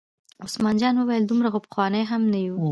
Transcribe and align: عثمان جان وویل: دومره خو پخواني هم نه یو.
عثمان 0.45 0.75
جان 0.81 0.95
وویل: 0.97 1.23
دومره 1.27 1.49
خو 1.53 1.59
پخواني 1.65 2.01
هم 2.11 2.21
نه 2.33 2.39
یو. 2.47 2.55